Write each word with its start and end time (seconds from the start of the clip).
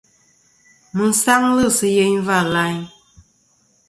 Mi 0.95 1.07
sangli 1.23 1.67
si 1.77 1.87
yeyn 1.97 2.19
va 2.27 2.37
layn. 2.53 2.79